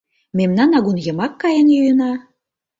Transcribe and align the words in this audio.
Мемнан 0.37 0.71
агун 0.77 0.97
йымак 1.05 1.33
каен 1.41 1.67
йӱына. 1.75 2.11